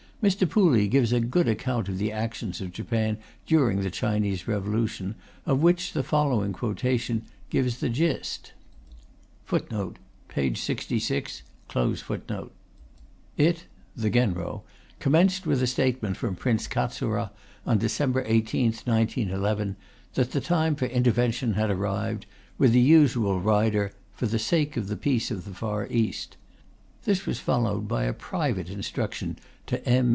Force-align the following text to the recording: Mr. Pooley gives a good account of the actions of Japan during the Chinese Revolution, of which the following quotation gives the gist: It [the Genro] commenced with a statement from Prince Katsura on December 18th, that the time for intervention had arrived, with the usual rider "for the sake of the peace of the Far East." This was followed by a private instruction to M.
Mr. 0.21 0.47
Pooley 0.47 0.87
gives 0.87 1.11
a 1.11 1.19
good 1.19 1.47
account 1.47 1.89
of 1.89 1.97
the 1.97 2.11
actions 2.11 2.61
of 2.61 2.71
Japan 2.71 3.17
during 3.47 3.81
the 3.81 3.89
Chinese 3.89 4.47
Revolution, 4.47 5.15
of 5.47 5.63
which 5.63 5.93
the 5.93 6.03
following 6.03 6.53
quotation 6.53 7.25
gives 7.49 7.79
the 7.79 7.89
gist: 7.89 8.53
It 9.51 9.69
[the 9.71 9.91
Genro] 14.11 14.61
commenced 14.99 15.47
with 15.47 15.63
a 15.63 15.67
statement 15.67 16.17
from 16.17 16.35
Prince 16.35 16.67
Katsura 16.67 17.31
on 17.65 17.79
December 17.79 18.23
18th, 18.23 18.83
that 20.13 20.31
the 20.33 20.41
time 20.41 20.75
for 20.75 20.85
intervention 20.85 21.53
had 21.55 21.71
arrived, 21.71 22.27
with 22.59 22.73
the 22.73 22.79
usual 22.79 23.39
rider 23.41 23.91
"for 24.13 24.27
the 24.27 24.37
sake 24.37 24.77
of 24.77 24.87
the 24.87 24.95
peace 24.95 25.31
of 25.31 25.45
the 25.45 25.53
Far 25.55 25.87
East." 25.87 26.37
This 27.05 27.25
was 27.25 27.39
followed 27.39 27.87
by 27.87 28.03
a 28.03 28.13
private 28.13 28.69
instruction 28.69 29.39
to 29.65 29.83
M. 29.89 30.09